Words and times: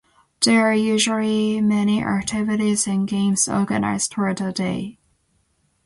There 0.43 0.67
are 0.67 0.73
usually 0.73 1.61
many 1.61 2.03
activities 2.03 2.87
and 2.87 3.07
games 3.07 3.47
organized 3.47 4.15
for 4.15 4.33
the 4.33 4.51
day. 4.51 4.97